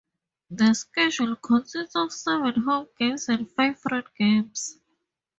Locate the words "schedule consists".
0.73-1.95